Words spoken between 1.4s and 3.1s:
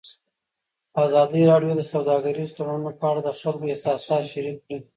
راډیو د سوداګریز تړونونه په